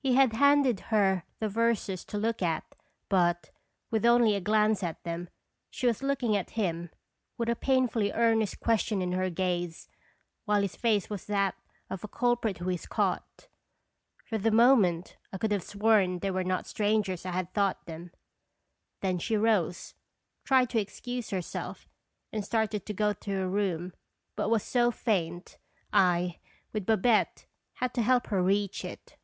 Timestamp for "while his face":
10.46-11.10